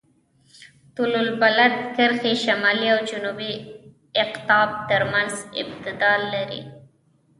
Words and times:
طول 0.95 1.11
البلد 1.25 1.73
کرښې 1.95 2.33
شمالي 2.43 2.87
او 2.95 2.99
جنوبي 3.09 3.53
اقطاب 4.23 4.69
ترمنځ 4.89 5.33
امتداد 5.61 6.21
لري. 6.33 6.61